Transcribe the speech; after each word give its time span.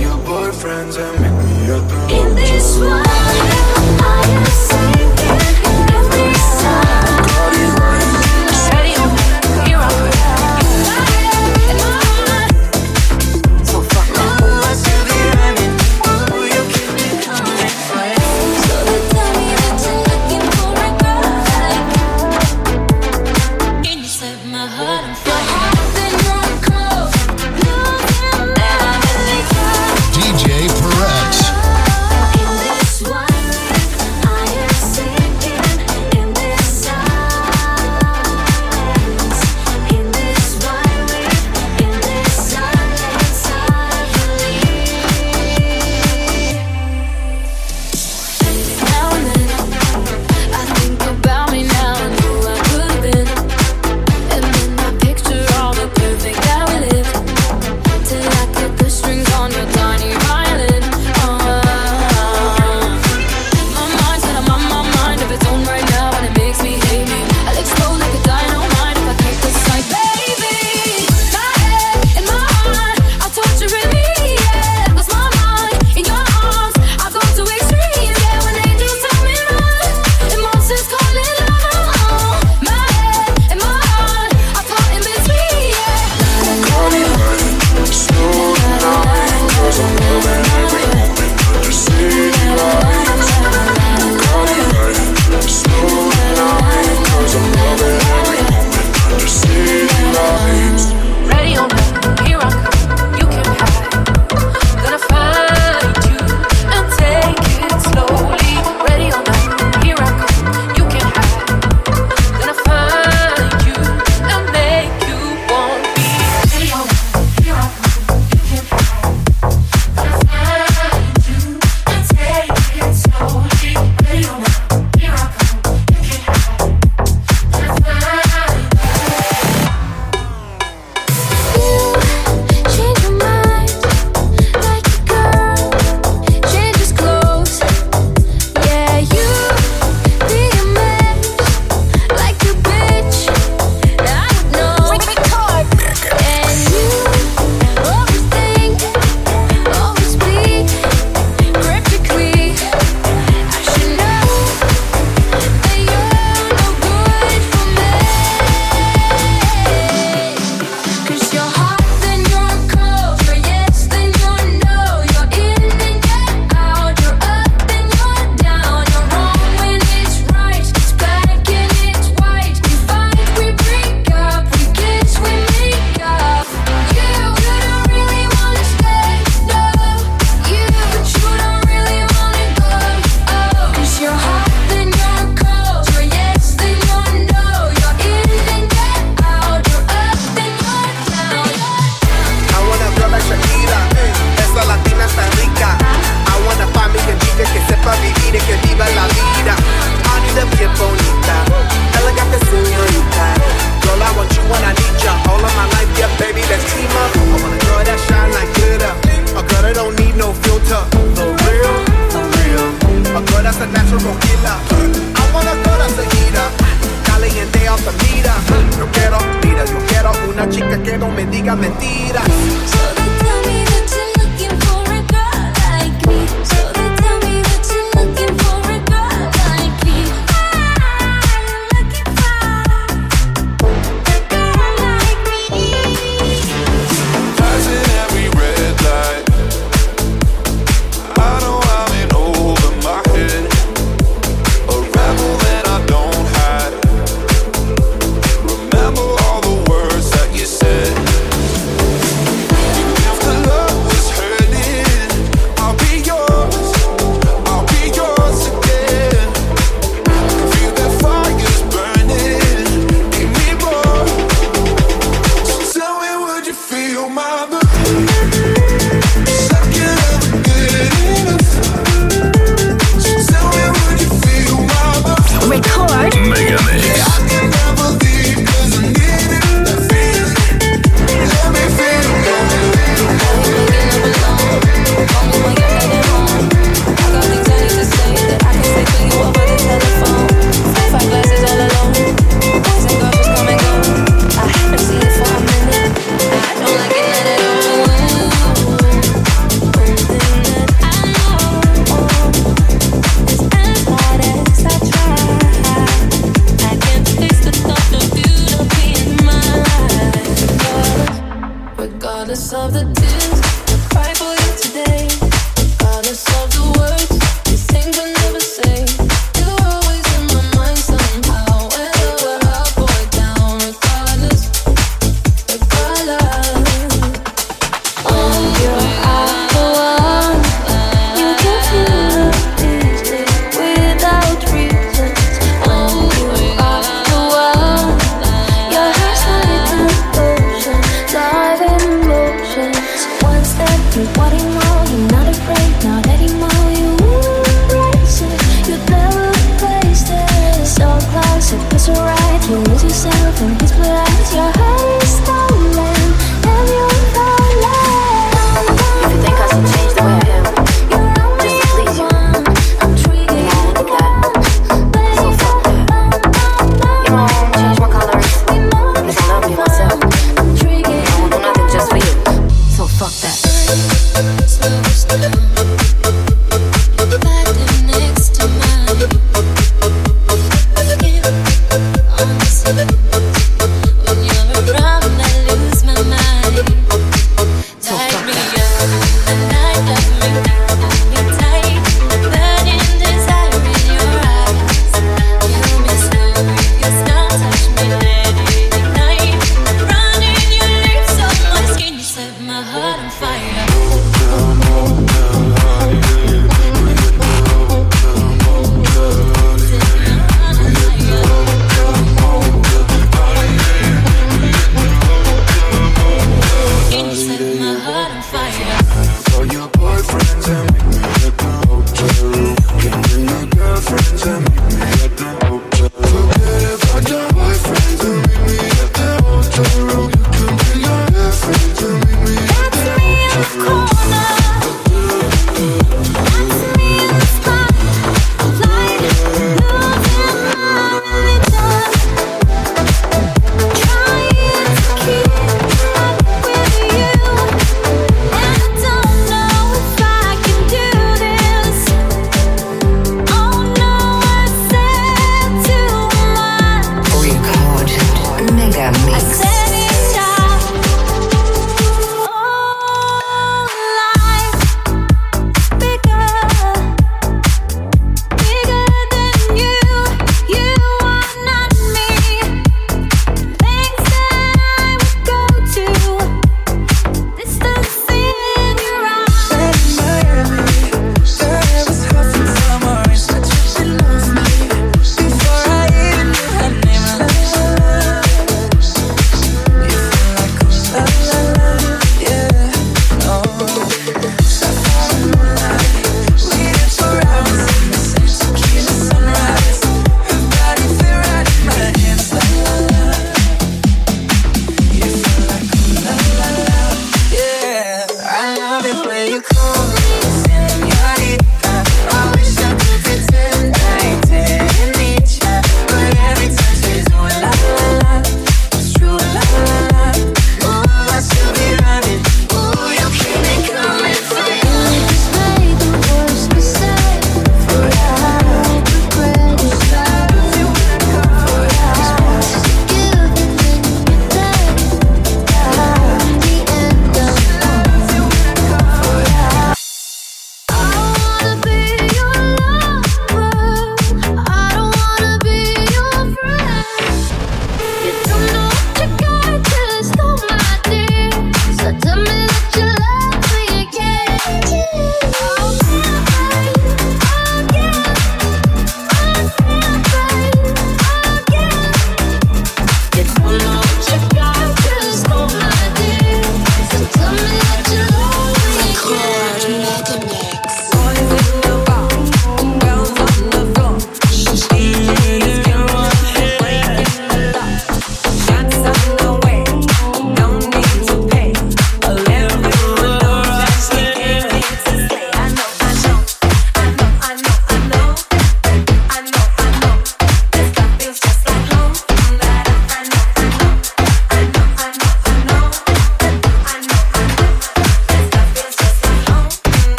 your 0.00 0.18
boyfriends 0.24 0.98
and 0.98 1.20
make 1.20 1.32
me 1.44 1.66
thrill. 1.88 2.28
In 2.28 2.34
this 2.34 2.78
one, 2.78 3.55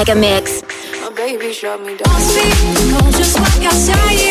Mega 0.00 0.14
Mix. 0.14 0.62
Oh, 1.04 1.12
baby, 1.14 1.52
me. 1.76 1.94
Don't 1.94 2.08
don't 2.08 3.12
just 3.12 3.38
like 3.38 3.66
I 3.66 3.70
say 3.70 4.30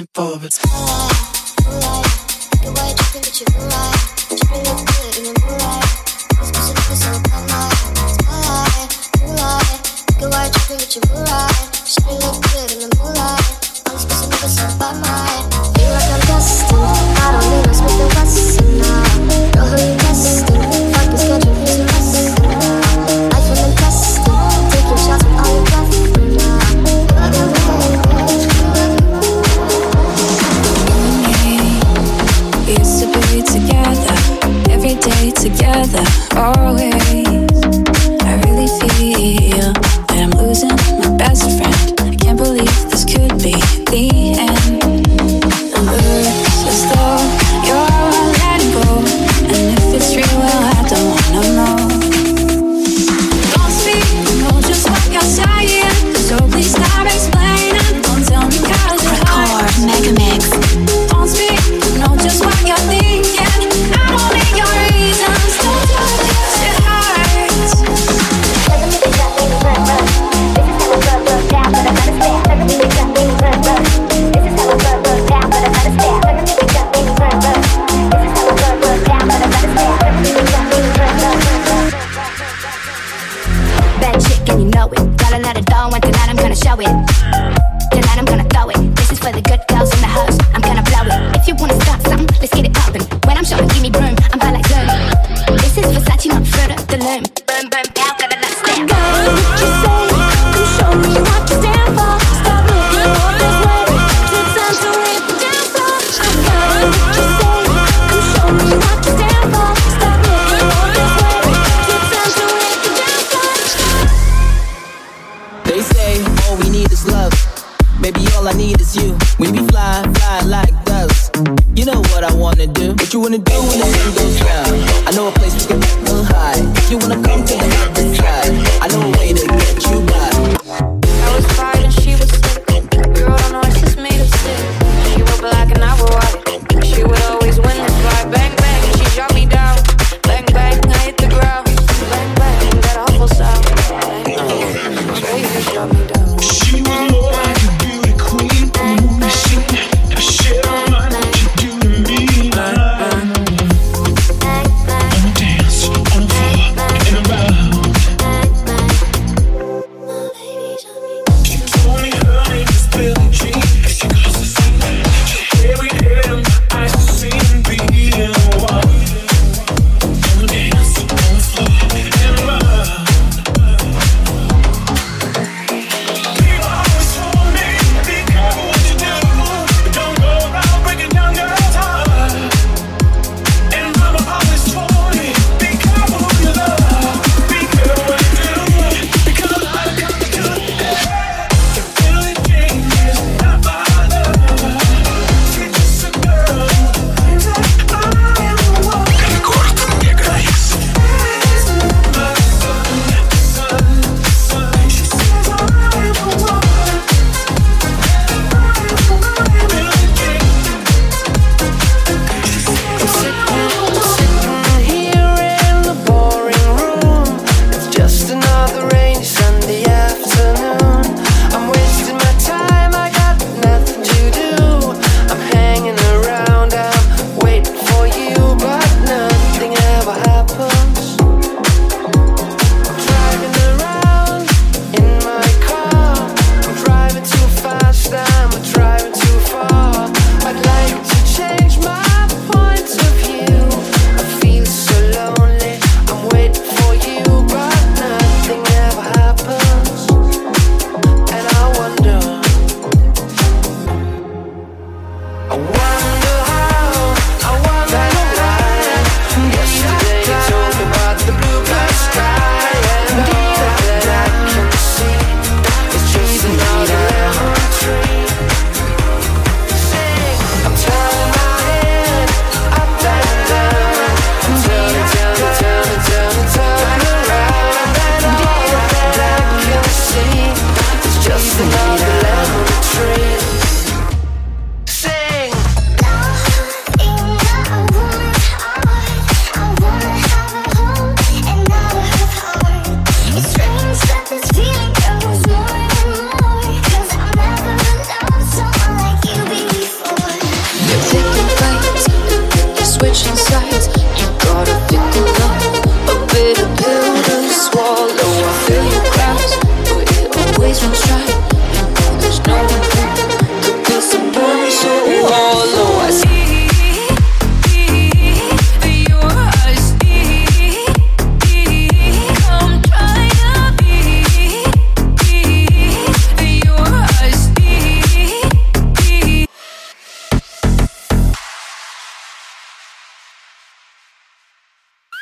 coming 0.00 0.08
for, 0.14 0.29